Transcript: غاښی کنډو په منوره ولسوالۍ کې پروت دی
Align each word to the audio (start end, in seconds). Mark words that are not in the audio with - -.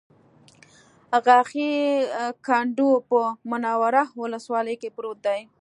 غاښی 1.25 1.71
کنډو 2.45 2.89
په 3.09 3.19
منوره 3.51 4.03
ولسوالۍ 4.21 4.75
کې 4.81 4.89
پروت 4.95 5.19
دی 5.27 5.41